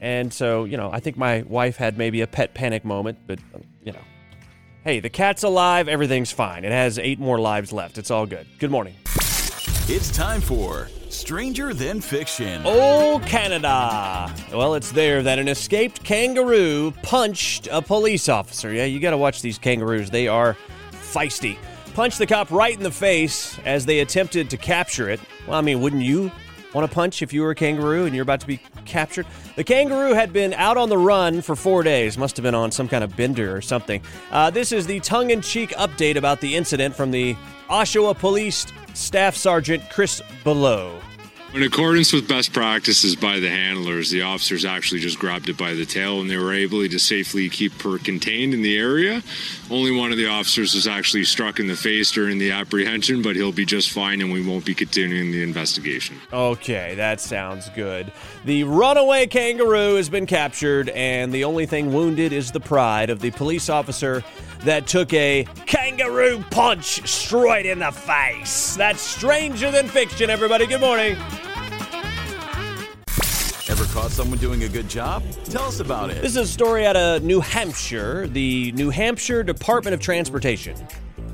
And 0.00 0.32
so, 0.32 0.64
you 0.64 0.76
know, 0.76 0.90
I 0.90 1.00
think 1.00 1.16
my 1.16 1.42
wife 1.42 1.76
had 1.76 1.98
maybe 1.98 2.22
a 2.22 2.26
pet 2.26 2.54
panic 2.54 2.84
moment, 2.84 3.18
but 3.26 3.38
you 3.84 3.92
know, 3.92 4.02
hey, 4.84 5.00
the 5.00 5.10
cat's 5.10 5.42
alive, 5.42 5.88
everything's 5.88 6.32
fine. 6.32 6.64
It 6.64 6.72
has 6.72 6.98
eight 6.98 7.18
more 7.18 7.38
lives 7.38 7.72
left. 7.72 7.98
It's 7.98 8.10
all 8.10 8.26
good. 8.26 8.46
Good 8.58 8.70
morning. 8.70 8.94
It's 9.92 10.10
time 10.12 10.40
for 10.40 10.88
Stranger 11.08 11.74
Than 11.74 12.00
Fiction. 12.00 12.62
Oh, 12.64 13.20
Canada. 13.26 14.32
Well, 14.52 14.74
it's 14.74 14.92
there 14.92 15.22
that 15.22 15.40
an 15.40 15.48
escaped 15.48 16.04
kangaroo 16.04 16.92
punched 17.02 17.66
a 17.70 17.82
police 17.82 18.28
officer. 18.28 18.72
Yeah, 18.72 18.84
you 18.84 19.00
got 19.00 19.10
to 19.10 19.18
watch 19.18 19.42
these 19.42 19.58
kangaroos. 19.58 20.08
They 20.08 20.28
are 20.28 20.56
feisty. 20.92 21.58
Punched 21.94 22.18
the 22.18 22.26
cop 22.26 22.52
right 22.52 22.76
in 22.76 22.84
the 22.84 22.92
face 22.92 23.58
as 23.64 23.84
they 23.84 23.98
attempted 23.98 24.48
to 24.50 24.56
capture 24.56 25.10
it. 25.10 25.18
Well, 25.46 25.58
I 25.58 25.60
mean, 25.60 25.80
wouldn't 25.80 26.02
you 26.02 26.30
want 26.74 26.88
to 26.88 26.94
punch 26.94 27.22
if 27.22 27.32
you 27.32 27.42
were 27.42 27.50
a 27.50 27.54
kangaroo 27.54 28.04
and 28.06 28.14
you're 28.14 28.22
about 28.22 28.40
to 28.40 28.46
be 28.46 28.60
captured? 28.84 29.26
The 29.56 29.64
kangaroo 29.64 30.14
had 30.14 30.32
been 30.32 30.54
out 30.54 30.76
on 30.76 30.88
the 30.88 30.98
run 30.98 31.42
for 31.42 31.56
four 31.56 31.82
days. 31.82 32.16
Must 32.16 32.36
have 32.36 32.44
been 32.44 32.54
on 32.54 32.70
some 32.70 32.88
kind 32.88 33.04
of 33.04 33.16
bender 33.16 33.54
or 33.54 33.60
something. 33.60 34.02
Uh, 34.30 34.50
this 34.50 34.72
is 34.72 34.86
the 34.86 35.00
tongue 35.00 35.30
in 35.30 35.40
cheek 35.40 35.70
update 35.70 36.16
about 36.16 36.40
the 36.40 36.56
incident 36.56 36.94
from 36.94 37.10
the 37.10 37.36
Oshawa 37.68 38.16
Police 38.16 38.66
Staff 38.94 39.36
Sergeant 39.36 39.82
Chris 39.90 40.22
Below. 40.44 41.00
In 41.52 41.64
accordance 41.64 42.12
with 42.12 42.28
best 42.28 42.52
practices 42.52 43.16
by 43.16 43.40
the 43.40 43.50
handlers, 43.50 44.08
the 44.08 44.22
officers 44.22 44.64
actually 44.64 45.00
just 45.00 45.18
grabbed 45.18 45.48
it 45.48 45.58
by 45.58 45.74
the 45.74 45.84
tail 45.84 46.20
and 46.20 46.30
they 46.30 46.36
were 46.36 46.54
able 46.54 46.86
to 46.86 46.98
safely 46.98 47.48
keep 47.48 47.72
her 47.82 47.98
contained 47.98 48.54
in 48.54 48.62
the 48.62 48.78
area. 48.78 49.20
Only 49.68 49.90
one 49.90 50.12
of 50.12 50.16
the 50.16 50.28
officers 50.28 50.74
was 50.76 50.86
actually 50.86 51.24
struck 51.24 51.58
in 51.58 51.66
the 51.66 51.74
face 51.74 52.12
during 52.12 52.38
the 52.38 52.52
apprehension, 52.52 53.20
but 53.20 53.34
he'll 53.34 53.50
be 53.50 53.64
just 53.64 53.90
fine 53.90 54.20
and 54.20 54.32
we 54.32 54.46
won't 54.46 54.64
be 54.64 54.76
continuing 54.76 55.32
the 55.32 55.42
investigation. 55.42 56.20
Okay, 56.32 56.94
that 56.94 57.20
sounds 57.20 57.68
good. 57.70 58.12
The 58.44 58.62
runaway 58.62 59.26
kangaroo 59.26 59.96
has 59.96 60.08
been 60.08 60.26
captured, 60.26 60.88
and 60.90 61.32
the 61.32 61.42
only 61.42 61.66
thing 61.66 61.92
wounded 61.92 62.32
is 62.32 62.52
the 62.52 62.60
pride 62.60 63.10
of 63.10 63.18
the 63.18 63.32
police 63.32 63.68
officer 63.68 64.22
that 64.60 64.86
took 64.86 65.12
a 65.12 65.46
kangaroo 65.66 66.44
punch 66.50 67.08
straight 67.08 67.66
in 67.66 67.80
the 67.80 67.90
face. 67.90 68.76
That's 68.76 69.00
stranger 69.00 69.70
than 69.70 69.88
fiction, 69.88 70.30
everybody. 70.30 70.66
Good 70.66 70.80
morning. 70.80 71.16
Ever 73.80 73.92
caught 73.94 74.10
someone 74.10 74.38
doing 74.38 74.64
a 74.64 74.68
good 74.68 74.90
job? 74.90 75.22
Tell 75.44 75.62
us 75.62 75.80
about 75.80 76.10
it. 76.10 76.20
This 76.20 76.32
is 76.32 76.36
a 76.36 76.46
story 76.46 76.84
out 76.84 76.96
of 76.96 77.22
New 77.22 77.40
Hampshire, 77.40 78.26
the 78.26 78.72
New 78.72 78.90
Hampshire 78.90 79.42
Department 79.42 79.94
of 79.94 80.00
Transportation. 80.00 80.76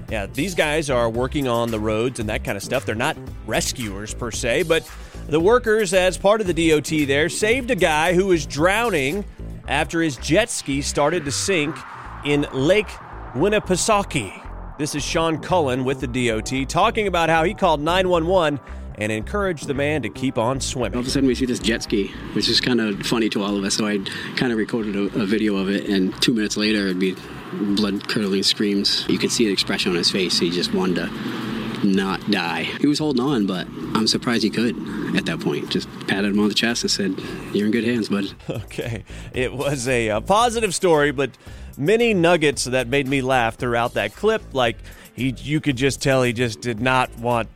Yeah, 0.09 0.27
these 0.27 0.55
guys 0.55 0.89
are 0.89 1.11
working 1.11 1.49
on 1.49 1.73
the 1.73 1.81
roads 1.81 2.21
and 2.21 2.29
that 2.29 2.45
kind 2.45 2.57
of 2.57 2.63
stuff. 2.63 2.87
They're 2.87 2.95
not 2.95 3.17
rescuers 3.49 4.15
per 4.15 4.31
se, 4.31 4.63
but 4.63 4.89
the 5.27 5.41
workers, 5.41 5.93
as 5.93 6.17
part 6.17 6.41
of 6.41 6.47
the 6.47 6.71
DOT 6.71 7.09
there, 7.09 7.29
saved 7.29 7.73
a 7.73 7.75
guy 7.75 8.15
who 8.15 8.27
was 8.27 8.47
drowning 8.47 9.25
after 9.67 10.01
his 10.01 10.17
jet 10.19 10.49
ski 10.49 10.83
started 10.83 11.25
to 11.25 11.33
sink 11.33 11.77
in 12.25 12.47
Lake 12.53 12.91
Winnipesaukee. 13.35 14.79
This 14.79 14.95
is 14.95 15.03
Sean 15.03 15.39
Cullen 15.39 15.83
with 15.83 15.99
the 15.99 16.29
DOT 16.29 16.69
talking 16.69 17.09
about 17.09 17.29
how 17.29 17.43
he 17.43 17.55
called 17.55 17.81
911 17.81 18.61
and 18.99 19.13
encouraged 19.13 19.67
the 19.67 19.75
man 19.75 20.03
to 20.03 20.09
keep 20.09 20.39
on 20.39 20.61
swimming. 20.61 20.95
All 20.95 21.01
of 21.01 21.07
a 21.07 21.11
sudden, 21.11 21.27
we 21.27 21.35
see 21.35 21.47
this 21.47 21.59
jet 21.59 21.83
ski, 21.83 22.09
which 22.33 22.49
is 22.49 22.61
kind 22.61 22.81
of 22.81 23.01
funny 23.07 23.29
to 23.31 23.43
all 23.43 23.57
of 23.57 23.65
us. 23.65 23.75
So 23.75 23.87
I 23.87 23.99
kind 24.37 24.53
of 24.53 24.59
recorded 24.59 24.97
a, 24.97 25.21
a 25.21 25.27
video 25.27 25.57
of 25.57 25.69
it, 25.69 25.89
and 25.89 26.15
two 26.23 26.33
minutes 26.35 26.57
later, 26.57 26.87
it'd 26.87 26.99
be 26.99 27.17
blood 27.53 28.09
curdling 28.09 28.43
screams. 28.43 29.07
You 29.09 29.19
could 29.19 29.31
see 29.31 29.47
the 29.47 29.53
expression 29.53 29.93
on 29.93 29.99
his 29.99 30.11
face. 30.11 30.39
He 30.39 30.51
just 30.51 30.73
wanted 30.73 30.97
to 30.97 31.47
not 31.85 32.31
die. 32.31 32.63
He 32.63 32.87
was 32.87 32.99
holding 32.99 33.23
on, 33.23 33.47
but 33.47 33.67
I'm 33.95 34.07
surprised 34.07 34.43
he 34.43 34.51
could 34.51 34.77
at 35.17 35.27
that 35.27 35.41
point. 35.41 35.69
Just 35.71 35.89
patted 36.07 36.33
him 36.33 36.39
on 36.41 36.49
the 36.49 36.55
chest 36.55 36.83
and 36.83 36.91
said, 36.91 37.15
You're 37.53 37.67
in 37.67 37.73
good 37.73 37.85
hands, 37.85 38.09
bud. 38.09 38.25
Okay, 38.67 39.05
it 39.33 39.53
was 39.53 39.87
a, 39.89 40.11
uh 40.11 40.21
positive 40.21 40.75
story, 40.75 41.13
but 41.13 41.31
many 41.77 42.15
nuggets 42.15 42.65
that 42.65 42.89
made 42.89 43.07
me 43.07 43.23
laugh 43.23 43.57
throughout 43.57 43.95
that 43.95 44.15
clip. 44.15 44.43
Like 44.53 44.77
he, 45.15 45.35
you 45.39 45.61
could 45.61 45.77
just 45.77 46.03
tell 46.03 46.23
he 46.23 46.33
just 46.33 46.61
did 46.61 46.81
not 46.81 47.17
want 47.19 47.49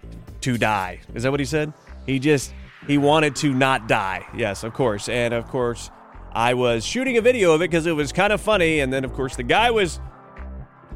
to 0.43 0.59
die. 0.59 1.01
Is 1.15 1.23
that 1.23 1.31
what 1.31 1.41
he 1.41 1.47
said? 1.47 1.73
He 2.07 2.19
just 2.19 2.53
he 2.87 2.99
wanted 2.99 3.37
to 3.37 3.53
not 3.53 3.89
die. 3.89 4.27
Yes, 4.37 4.65
of 4.65 4.73
course, 4.73 5.09
and 5.09 5.35
of 5.35 5.47
course, 5.49 5.91
I 6.33 6.55
was 6.55 6.85
shooting 6.85 7.17
a 7.17 7.21
video 7.21 7.53
of 7.53 7.61
it 7.61 7.71
because 7.71 7.87
it 7.87 7.93
was 7.93 8.13
kind 8.13 8.33
of 8.33 8.41
funny, 8.41 8.81
and 8.81 8.93
then 8.93 9.05
of 9.05 9.13
course 9.13 9.37
the 9.37 9.43
guy 9.43 9.71
was 9.71 10.01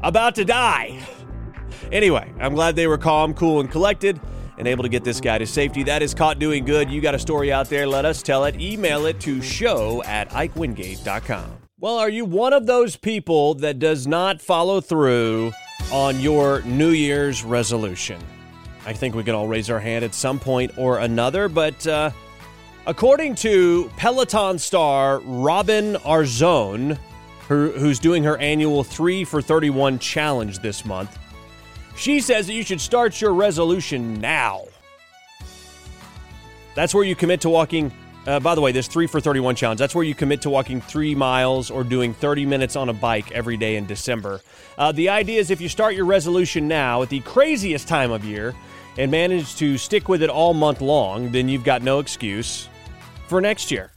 about 0.01 0.35
to 0.35 0.45
die. 0.45 1.01
Anyway, 1.91 2.31
I'm 2.39 2.55
glad 2.55 2.75
they 2.75 2.87
were 2.87 2.97
calm, 2.97 3.33
cool, 3.33 3.59
and 3.59 3.69
collected 3.69 4.19
and 4.57 4.67
able 4.67 4.83
to 4.83 4.89
get 4.89 5.03
this 5.03 5.19
guy 5.19 5.37
to 5.37 5.45
safety. 5.45 5.83
That 5.83 6.01
is 6.01 6.13
caught 6.13 6.39
doing 6.39 6.65
good. 6.65 6.89
You 6.89 7.01
got 7.01 7.15
a 7.15 7.19
story 7.19 7.51
out 7.51 7.69
there, 7.69 7.85
let 7.85 8.05
us 8.05 8.21
tell 8.21 8.45
it. 8.45 8.59
Email 8.59 9.05
it 9.05 9.19
to 9.21 9.41
show 9.41 10.01
at 10.03 10.29
ikewingate.com. 10.29 11.57
Well, 11.79 11.97
are 11.97 12.09
you 12.09 12.25
one 12.25 12.53
of 12.53 12.65
those 12.65 12.95
people 12.95 13.55
that 13.55 13.79
does 13.79 14.07
not 14.07 14.41
follow 14.41 14.81
through 14.81 15.51
on 15.91 16.19
your 16.19 16.61
New 16.61 16.89
Year's 16.89 17.43
resolution? 17.43 18.19
I 18.85 18.93
think 18.93 19.15
we 19.15 19.23
can 19.23 19.33
all 19.33 19.47
raise 19.47 19.69
our 19.69 19.79
hand 19.79 20.05
at 20.05 20.13
some 20.13 20.39
point 20.39 20.77
or 20.77 20.99
another, 20.99 21.49
but 21.49 21.85
uh, 21.87 22.11
according 22.85 23.33
to 23.35 23.91
Peloton 23.97 24.59
star 24.59 25.19
Robin 25.21 25.95
Arzón, 25.95 26.97
who, 27.47 27.71
who's 27.71 27.97
doing 27.97 28.23
her 28.23 28.37
annual 28.37 28.83
3 28.83 29.23
for 29.23 29.41
31 29.41 29.97
challenge 29.97 30.59
this 30.59 30.85
month, 30.85 31.17
she 31.95 32.19
says 32.19 32.45
that 32.47 32.53
you 32.53 32.63
should 32.63 32.81
start 32.81 33.19
your 33.19 33.33
resolution 33.33 34.19
now. 34.19 34.65
That's 36.75 36.93
where 36.93 37.03
you 37.03 37.15
commit 37.15 37.41
to 37.41 37.49
walking. 37.49 37.91
Uh, 38.27 38.39
by 38.39 38.53
the 38.53 38.61
way, 38.61 38.71
this 38.71 38.87
3 38.87 39.07
for 39.07 39.19
31 39.19 39.55
challenge, 39.55 39.79
that's 39.79 39.95
where 39.95 40.03
you 40.03 40.15
commit 40.15 40.41
to 40.41 40.49
walking 40.49 40.81
three 40.81 41.13
miles 41.13 41.69
or 41.69 41.83
doing 41.83 42.13
30 42.13 42.45
minutes 42.45 42.75
on 42.75 42.89
a 42.89 42.93
bike 42.93 43.31
every 43.31 43.55
day 43.55 43.77
in 43.77 43.85
December. 43.85 44.41
Uh, 44.77 44.91
the 44.91 45.09
idea 45.09 45.39
is 45.39 45.51
if 45.51 45.61
you 45.61 45.69
start 45.69 45.95
your 45.95 46.05
resolution 46.05 46.67
now 46.67 47.03
at 47.03 47.09
the 47.09 47.19
craziest 47.21 47.87
time 47.87 48.11
of 48.11 48.25
year 48.25 48.53
and 48.97 49.11
manage 49.11 49.55
to 49.57 49.77
stick 49.77 50.07
with 50.07 50.23
it 50.23 50.29
all 50.29 50.53
month 50.53 50.81
long, 50.81 51.31
then 51.31 51.49
you've 51.49 51.63
got 51.63 51.81
no 51.81 51.99
excuse 51.99 52.69
for 53.27 53.41
next 53.41 53.71
year. 53.71 53.91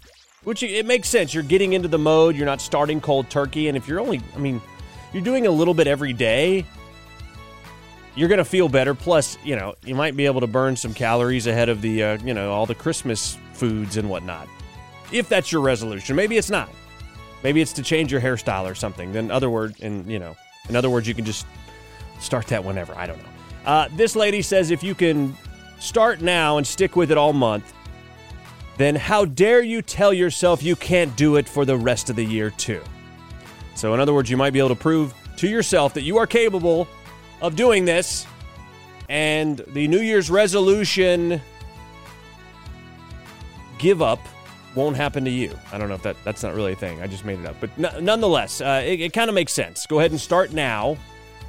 Which 0.44 0.62
it 0.62 0.86
makes 0.86 1.08
sense. 1.08 1.34
You're 1.34 1.42
getting 1.42 1.74
into 1.74 1.88
the 1.88 1.98
mode, 1.98 2.36
you're 2.36 2.46
not 2.46 2.60
starting 2.60 3.00
cold 3.00 3.28
turkey. 3.28 3.68
And 3.68 3.76
if 3.76 3.86
you're 3.86 4.00
only, 4.00 4.20
I 4.34 4.38
mean, 4.38 4.60
you're 5.12 5.22
doing 5.22 5.46
a 5.46 5.50
little 5.50 5.74
bit 5.74 5.86
every 5.86 6.12
day, 6.12 6.64
you're 8.14 8.28
going 8.28 8.38
to 8.38 8.44
feel 8.44 8.68
better. 8.68 8.94
Plus, 8.94 9.36
you 9.44 9.56
know, 9.56 9.74
you 9.84 9.94
might 9.94 10.16
be 10.16 10.26
able 10.26 10.40
to 10.40 10.46
burn 10.46 10.74
some 10.74 10.94
calories 10.94 11.46
ahead 11.46 11.68
of 11.68 11.82
the, 11.82 12.02
uh, 12.02 12.18
you 12.24 12.34
know, 12.34 12.50
all 12.52 12.66
the 12.66 12.74
Christmas 12.74 13.36
foods 13.52 13.96
and 13.96 14.08
whatnot. 14.08 14.48
If 15.12 15.28
that's 15.28 15.52
your 15.52 15.60
resolution, 15.60 16.16
maybe 16.16 16.36
it's 16.36 16.50
not. 16.50 16.68
Maybe 17.42 17.60
it's 17.60 17.72
to 17.74 17.82
change 17.82 18.10
your 18.10 18.20
hairstyle 18.20 18.68
or 18.68 18.74
something. 18.74 19.12
Then, 19.12 19.30
other 19.30 19.48
word, 19.48 19.76
and 19.80 20.10
you 20.10 20.18
know, 20.18 20.36
in 20.68 20.76
other 20.76 20.90
words, 20.90 21.06
you 21.06 21.14
can 21.14 21.24
just 21.24 21.46
start 22.20 22.48
that 22.48 22.64
whenever. 22.64 22.96
I 22.96 23.06
don't 23.06 23.18
know. 23.18 23.37
Uh, 23.64 23.88
this 23.96 24.16
lady 24.16 24.42
says 24.42 24.70
if 24.70 24.82
you 24.82 24.94
can 24.94 25.36
start 25.78 26.20
now 26.20 26.58
and 26.58 26.66
stick 26.66 26.96
with 26.96 27.10
it 27.10 27.18
all 27.18 27.32
month, 27.32 27.72
then 28.76 28.94
how 28.94 29.24
dare 29.24 29.62
you 29.62 29.82
tell 29.82 30.12
yourself 30.12 30.62
you 30.62 30.76
can't 30.76 31.14
do 31.16 31.36
it 31.36 31.48
for 31.48 31.64
the 31.64 31.76
rest 31.76 32.10
of 32.10 32.16
the 32.16 32.24
year 32.24 32.50
too? 32.50 32.82
So, 33.74 33.94
in 33.94 34.00
other 34.00 34.14
words, 34.14 34.30
you 34.30 34.36
might 34.36 34.52
be 34.52 34.58
able 34.58 34.70
to 34.70 34.74
prove 34.74 35.14
to 35.36 35.48
yourself 35.48 35.94
that 35.94 36.02
you 36.02 36.18
are 36.18 36.26
capable 36.26 36.88
of 37.40 37.54
doing 37.54 37.84
this, 37.84 38.26
and 39.08 39.58
the 39.58 39.86
New 39.86 40.00
Year's 40.00 40.30
resolution 40.30 41.40
give 43.78 44.02
up 44.02 44.18
won't 44.74 44.96
happen 44.96 45.24
to 45.24 45.30
you. 45.30 45.56
I 45.72 45.78
don't 45.78 45.88
know 45.88 45.94
if 45.94 46.02
that 46.02 46.16
that's 46.24 46.42
not 46.42 46.54
really 46.54 46.72
a 46.72 46.76
thing. 46.76 47.00
I 47.02 47.06
just 47.06 47.24
made 47.24 47.40
it 47.40 47.46
up, 47.46 47.56
but 47.60 47.70
n- 47.78 48.04
nonetheless, 48.04 48.60
uh, 48.60 48.82
it, 48.84 49.00
it 49.00 49.12
kind 49.12 49.28
of 49.28 49.34
makes 49.34 49.52
sense. 49.52 49.86
Go 49.86 49.98
ahead 49.98 50.10
and 50.10 50.20
start 50.20 50.52
now, 50.52 50.96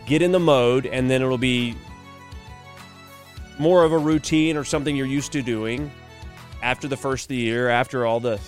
get 0.05 0.21
in 0.21 0.31
the 0.31 0.39
mode, 0.39 0.85
and 0.85 1.09
then 1.09 1.21
it'll 1.21 1.37
be 1.37 1.75
more 3.59 3.83
of 3.83 3.91
a 3.91 3.97
routine 3.97 4.57
or 4.57 4.63
something 4.63 4.95
you're 4.95 5.05
used 5.05 5.31
to 5.33 5.41
doing 5.41 5.91
after 6.63 6.87
the 6.87 6.97
first 6.97 7.25
of 7.25 7.29
the 7.29 7.35
year, 7.35 7.69
after 7.69 8.05
all 8.05 8.19
the 8.19 8.39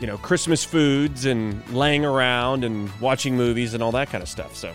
you 0.00 0.06
know 0.06 0.16
Christmas 0.18 0.64
foods 0.64 1.24
and 1.24 1.66
laying 1.70 2.04
around 2.04 2.64
and 2.64 2.88
watching 3.00 3.36
movies 3.36 3.74
and 3.74 3.82
all 3.82 3.92
that 3.92 4.10
kind 4.10 4.22
of 4.22 4.28
stuff. 4.28 4.54
So 4.54 4.72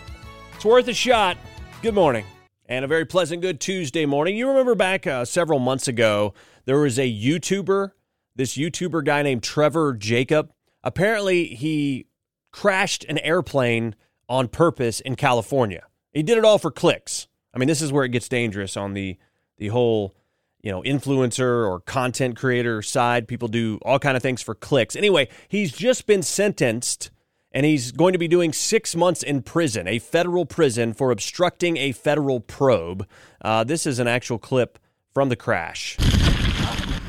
it's 0.54 0.64
worth 0.64 0.88
a 0.88 0.94
shot. 0.94 1.38
Good 1.80 1.94
morning, 1.94 2.24
and 2.66 2.84
a 2.84 2.88
very 2.88 3.04
pleasant 3.04 3.40
good 3.40 3.60
Tuesday 3.60 4.04
morning. 4.04 4.36
You 4.36 4.48
remember 4.48 4.74
back 4.74 5.06
uh, 5.06 5.24
several 5.24 5.58
months 5.58 5.88
ago, 5.88 6.34
there 6.64 6.78
was 6.78 6.98
a 6.98 7.10
YouTuber, 7.10 7.92
this 8.36 8.56
YouTuber 8.56 9.04
guy 9.04 9.22
named 9.22 9.42
Trevor 9.42 9.94
Jacob. 9.94 10.52
Apparently, 10.82 11.46
he 11.46 12.06
crashed 12.52 13.04
an 13.04 13.18
airplane 13.18 13.94
on 14.28 14.48
purpose 14.48 15.00
in 15.00 15.16
California. 15.16 15.84
He 16.12 16.22
did 16.22 16.38
it 16.38 16.44
all 16.44 16.58
for 16.58 16.70
clicks. 16.70 17.26
I 17.54 17.58
mean, 17.58 17.68
this 17.68 17.80
is 17.80 17.92
where 17.92 18.04
it 18.04 18.10
gets 18.10 18.28
dangerous 18.28 18.76
on 18.76 18.94
the 18.94 19.16
the 19.58 19.68
whole 19.68 20.14
you 20.62 20.70
know 20.70 20.82
influencer 20.82 21.68
or 21.68 21.80
content 21.80 22.36
creator 22.36 22.82
side. 22.82 23.28
People 23.28 23.48
do 23.48 23.78
all 23.82 23.98
kind 23.98 24.16
of 24.16 24.22
things 24.22 24.42
for 24.42 24.54
clicks. 24.54 24.96
Anyway, 24.96 25.28
he's 25.48 25.72
just 25.72 26.06
been 26.06 26.22
sentenced 26.22 27.10
and 27.52 27.64
he's 27.64 27.92
going 27.92 28.12
to 28.12 28.18
be 28.18 28.26
doing 28.26 28.52
six 28.52 28.96
months 28.96 29.22
in 29.22 29.40
prison, 29.40 29.86
a 29.86 30.00
federal 30.00 30.44
prison, 30.44 30.92
for 30.92 31.12
obstructing 31.12 31.76
a 31.76 31.92
federal 31.92 32.40
probe. 32.40 33.06
Uh, 33.40 33.62
this 33.62 33.86
is 33.86 34.00
an 34.00 34.08
actual 34.08 34.38
clip 34.38 34.78
from 35.12 35.28
the 35.28 35.36
crash. 35.36 35.96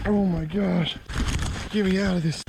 Oh 0.06 0.24
my 0.26 0.46
gosh. 0.46 0.96
Get 1.72 1.88
me 1.88 2.00
out 2.00 2.18
of 2.18 2.24
this. 2.24 2.44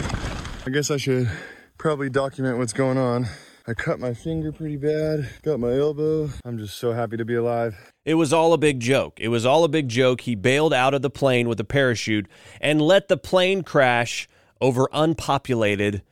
I 0.66 0.70
guess 0.70 0.90
I 0.90 0.98
should 0.98 1.30
probably 1.78 2.10
document 2.10 2.58
what's 2.58 2.74
going 2.74 2.98
on. 2.98 3.26
I 3.68 3.74
cut 3.74 3.98
my 3.98 4.14
finger 4.14 4.52
pretty 4.52 4.76
bad, 4.76 5.28
got 5.42 5.58
my 5.58 5.72
elbow. 5.72 6.30
I'm 6.44 6.56
just 6.56 6.78
so 6.78 6.92
happy 6.92 7.16
to 7.16 7.24
be 7.24 7.34
alive. 7.34 7.92
It 8.04 8.14
was 8.14 8.32
all 8.32 8.52
a 8.52 8.58
big 8.58 8.78
joke. 8.78 9.18
It 9.18 9.26
was 9.26 9.44
all 9.44 9.64
a 9.64 9.68
big 9.68 9.88
joke. 9.88 10.20
He 10.20 10.36
bailed 10.36 10.72
out 10.72 10.94
of 10.94 11.02
the 11.02 11.10
plane 11.10 11.48
with 11.48 11.58
a 11.58 11.64
parachute 11.64 12.28
and 12.60 12.80
let 12.80 13.08
the 13.08 13.16
plane 13.16 13.64
crash 13.64 14.28
over 14.60 14.88
unpopulated 14.92 16.02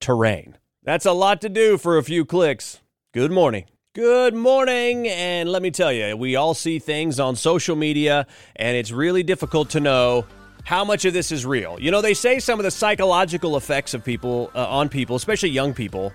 terrain. 0.00 0.56
That's 0.84 1.04
a 1.04 1.12
lot 1.12 1.42
to 1.42 1.50
do 1.50 1.76
for 1.76 1.98
a 1.98 2.02
few 2.02 2.24
clicks. 2.24 2.80
Good 3.12 3.30
morning. 3.30 3.66
Good 3.92 4.34
morning. 4.34 5.06
And 5.06 5.52
let 5.52 5.60
me 5.60 5.70
tell 5.70 5.92
you, 5.92 6.16
we 6.16 6.36
all 6.36 6.54
see 6.54 6.78
things 6.78 7.20
on 7.20 7.36
social 7.36 7.76
media, 7.76 8.26
and 8.56 8.74
it's 8.74 8.90
really 8.90 9.22
difficult 9.22 9.68
to 9.70 9.80
know 9.80 10.24
how 10.64 10.82
much 10.82 11.04
of 11.04 11.12
this 11.12 11.30
is 11.30 11.44
real. 11.44 11.76
You 11.78 11.90
know, 11.90 12.00
they 12.00 12.14
say 12.14 12.38
some 12.38 12.58
of 12.58 12.64
the 12.64 12.70
psychological 12.70 13.58
effects 13.58 13.92
of 13.92 14.02
people 14.02 14.50
uh, 14.54 14.66
on 14.66 14.88
people, 14.88 15.14
especially 15.14 15.50
young 15.50 15.74
people, 15.74 16.10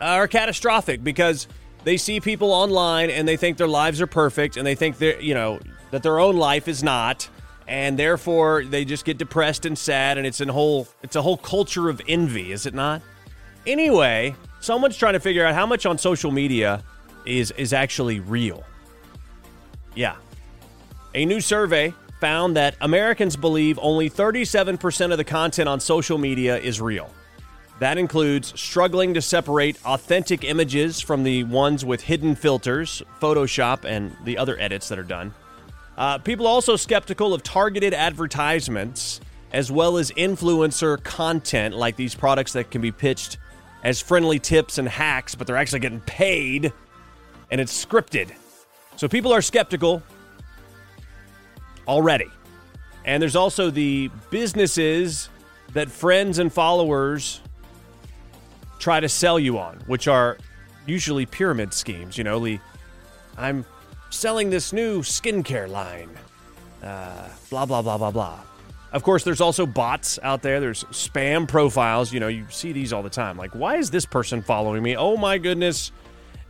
are 0.00 0.28
catastrophic 0.28 1.02
because 1.02 1.48
they 1.84 1.96
see 1.96 2.20
people 2.20 2.52
online 2.52 3.10
and 3.10 3.26
they 3.26 3.36
think 3.36 3.56
their 3.56 3.68
lives 3.68 4.00
are 4.00 4.06
perfect 4.06 4.56
and 4.56 4.66
they 4.66 4.74
think 4.74 4.98
they're, 4.98 5.20
you 5.20 5.34
know, 5.34 5.58
that 5.90 6.02
their 6.02 6.18
own 6.18 6.36
life 6.36 6.68
is 6.68 6.82
not 6.82 7.28
and 7.66 7.98
therefore 7.98 8.64
they 8.64 8.84
just 8.84 9.04
get 9.04 9.18
depressed 9.18 9.66
and 9.66 9.78
sad 9.78 10.18
and 10.18 10.26
it's 10.26 10.40
a 10.40 10.52
whole 10.52 10.88
it's 11.02 11.16
a 11.16 11.22
whole 11.22 11.36
culture 11.36 11.88
of 11.88 12.00
envy, 12.08 12.52
is 12.52 12.66
it 12.66 12.74
not? 12.74 13.02
Anyway, 13.66 14.34
someone's 14.60 14.96
trying 14.96 15.12
to 15.12 15.20
figure 15.20 15.44
out 15.44 15.54
how 15.54 15.66
much 15.66 15.86
on 15.86 15.98
social 15.98 16.30
media 16.30 16.82
is 17.26 17.50
is 17.52 17.72
actually 17.72 18.20
real. 18.20 18.64
Yeah. 19.94 20.16
A 21.14 21.24
new 21.24 21.40
survey 21.40 21.92
found 22.20 22.56
that 22.56 22.74
Americans 22.80 23.36
believe 23.36 23.78
only 23.80 24.10
37% 24.10 25.12
of 25.12 25.18
the 25.18 25.24
content 25.24 25.68
on 25.68 25.80
social 25.80 26.18
media 26.18 26.58
is 26.58 26.80
real. 26.80 27.10
That 27.78 27.96
includes 27.96 28.58
struggling 28.58 29.14
to 29.14 29.22
separate 29.22 29.78
authentic 29.84 30.42
images 30.42 31.00
from 31.00 31.22
the 31.22 31.44
ones 31.44 31.84
with 31.84 32.00
hidden 32.00 32.34
filters, 32.34 33.02
Photoshop, 33.20 33.84
and 33.84 34.16
the 34.24 34.36
other 34.36 34.58
edits 34.58 34.88
that 34.88 34.98
are 34.98 35.04
done. 35.04 35.32
Uh, 35.96 36.18
people 36.18 36.46
are 36.46 36.50
also 36.50 36.76
skeptical 36.76 37.34
of 37.34 37.42
targeted 37.42 37.94
advertisements 37.94 39.20
as 39.52 39.70
well 39.70 39.96
as 39.96 40.10
influencer 40.12 41.02
content 41.02 41.74
like 41.74 41.96
these 41.96 42.14
products 42.14 42.52
that 42.52 42.70
can 42.70 42.80
be 42.80 42.92
pitched 42.92 43.38
as 43.82 44.00
friendly 44.00 44.38
tips 44.38 44.78
and 44.78 44.88
hacks, 44.88 45.34
but 45.34 45.46
they're 45.46 45.56
actually 45.56 45.80
getting 45.80 46.00
paid 46.00 46.72
and 47.50 47.60
it's 47.60 47.84
scripted. 47.84 48.30
So 48.96 49.08
people 49.08 49.32
are 49.32 49.40
skeptical 49.40 50.02
already. 51.86 52.30
And 53.04 53.22
there's 53.22 53.36
also 53.36 53.70
the 53.70 54.10
businesses 54.30 55.30
that 55.72 55.90
friends 55.90 56.38
and 56.38 56.52
followers 56.52 57.40
try 58.78 59.00
to 59.00 59.08
sell 59.08 59.38
you 59.38 59.58
on, 59.58 59.76
which 59.86 60.08
are 60.08 60.38
usually 60.86 61.26
pyramid 61.26 61.72
schemes. 61.74 62.16
You 62.16 62.24
know, 62.24 62.38
Lee, 62.38 62.60
I'm 63.36 63.64
selling 64.10 64.50
this 64.50 64.72
new 64.72 65.02
skincare 65.02 65.68
line. 65.68 66.10
Uh, 66.82 67.28
blah, 67.50 67.66
blah, 67.66 67.82
blah, 67.82 67.98
blah, 67.98 68.10
blah. 68.10 68.40
Of 68.92 69.02
course, 69.02 69.22
there's 69.22 69.40
also 69.40 69.66
bots 69.66 70.18
out 70.22 70.40
there. 70.42 70.60
There's 70.60 70.84
spam 70.84 71.46
profiles. 71.46 72.12
You 72.12 72.20
know, 72.20 72.28
you 72.28 72.46
see 72.48 72.72
these 72.72 72.92
all 72.92 73.02
the 73.02 73.10
time. 73.10 73.36
Like, 73.36 73.54
why 73.54 73.76
is 73.76 73.90
this 73.90 74.06
person 74.06 74.40
following 74.40 74.82
me? 74.82 74.96
Oh 74.96 75.16
my 75.16 75.36
goodness, 75.36 75.92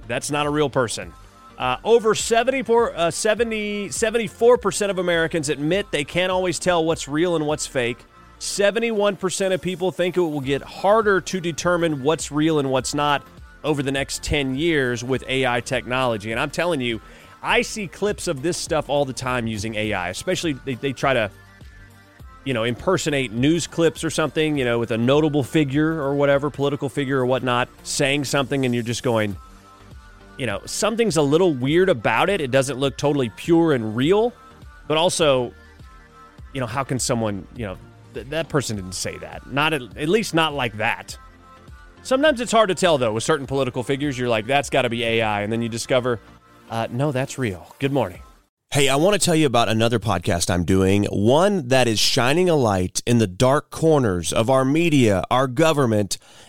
that's 0.06 0.30
not 0.30 0.46
a 0.46 0.50
real 0.50 0.70
person. 0.70 1.12
Uh, 1.58 1.76
over 1.82 2.14
74, 2.14 2.94
uh, 2.94 3.10
70, 3.10 3.88
74% 3.88 4.90
of 4.90 4.98
Americans 4.98 5.48
admit 5.48 5.90
they 5.90 6.04
can't 6.04 6.30
always 6.30 6.60
tell 6.60 6.84
what's 6.84 7.08
real 7.08 7.34
and 7.34 7.44
what's 7.48 7.66
fake. 7.66 7.98
71% 8.38 9.53
of 9.53 9.61
people 9.61 9.90
think 9.90 10.16
it 10.16 10.20
will 10.20 10.40
get 10.40 10.62
harder 10.62 11.20
to 11.20 11.40
determine 11.40 12.03
what's 12.03 12.31
real 12.31 12.59
and 12.59 12.70
what's 12.70 12.94
not 12.94 13.27
over 13.64 13.83
the 13.83 13.92
next 13.92 14.22
10 14.22 14.55
years 14.55 15.03
with 15.03 15.24
AI 15.29 15.61
technology. 15.61 16.31
And 16.31 16.40
I'm 16.40 16.51
telling 16.51 16.81
you, 16.81 17.01
I 17.42 17.62
see 17.62 17.88
clips 17.88 18.29
of 18.29 18.42
this 18.42 18.57
stuff 18.57 18.88
all 18.88 19.05
the 19.05 19.12
time 19.12 19.46
using 19.46 19.74
AI, 19.74 20.09
especially 20.09 20.53
they, 20.53 20.74
they 20.74 20.92
try 20.92 21.14
to 21.14 21.31
you 22.44 22.55
know, 22.55 22.64
impersonate 22.64 23.31
news 23.31 23.66
clips 23.66 24.03
or 24.03 24.09
something, 24.09 24.57
you 24.57 24.64
know, 24.64 24.79
with 24.79 24.90
a 24.90 24.96
notable 24.96 25.42
figure 25.42 26.01
or 26.01 26.14
whatever, 26.14 26.48
political 26.48 26.88
figure 26.88 27.18
or 27.18 27.27
whatnot, 27.27 27.68
saying 27.83 28.24
something, 28.24 28.64
and 28.64 28.74
you're 28.74 28.83
just 28.83 29.03
going, 29.03 29.37
you 30.38 30.46
know, 30.46 30.62
something's 30.64 31.18
a 31.18 31.22
little 31.22 31.53
weird 31.53 31.90
about 31.90 32.31
it. 32.31 32.40
It 32.40 32.51
doesn't 32.51 32.79
look 32.79 32.96
totally 32.96 33.29
pure 33.29 33.74
and 33.74 33.94
real, 33.94 34.33
but 34.87 34.96
also, 34.96 35.53
you 36.55 36.61
know, 36.61 36.66
how 36.66 36.85
can 36.85 36.98
someone, 36.98 37.46
you 37.55 37.66
know, 37.66 37.77
th- 38.14 38.27
that 38.29 38.49
person 38.49 38.77
didn't 38.77 38.92
say 38.92 39.18
that. 39.18 39.51
Not 39.51 39.73
at, 39.73 39.83
at 39.97 40.09
least 40.09 40.35
not 40.35 40.55
like 40.55 40.77
that. 40.79 41.16
Sometimes 42.03 42.40
it's 42.40 42.53
hard 42.53 42.68
to 42.68 42.75
tell 42.75 42.99
though 42.99 43.12
with 43.12 43.25
certain 43.25 43.47
political 43.47 43.83
figures. 43.83 44.18
You're 44.18 44.29
like, 44.29 44.47
that's 44.47 44.71
got 44.71 44.83
to 44.83 44.88
be 44.88 45.05
AI, 45.05 45.42
and 45.42 45.53
then 45.53 45.62
you 45.62 45.68
discover, 45.68 46.21
uh, 46.71 46.87
no, 46.90 47.12
that's 47.12 47.38
real. 47.38 47.75
Good 47.79 47.92
morning. 47.92 48.23
Hey, 48.71 48.90
I 48.90 48.97
want 48.97 49.14
to 49.14 49.18
tell 49.18 49.35
you 49.35 49.47
about 49.47 49.71
another 49.71 49.99
podcast 49.99 50.51
I'm 50.51 50.64
doing, 50.64 51.05
one 51.05 51.68
that 51.68 51.88
is 51.88 51.99
shining 51.99 52.51
a 52.51 52.55
light 52.55 53.03
in 53.07 53.16
the 53.16 53.27
dark 53.27 53.71
corners 53.71 54.31
of 54.31 54.51
our 54.51 54.62
media, 54.62 55.25
our 55.31 55.47
government, 55.47 56.18